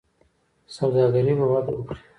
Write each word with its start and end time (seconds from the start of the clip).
سوداګري 0.75 1.33
به 1.37 1.45
وده 1.51 1.71
وکړي. 1.75 2.01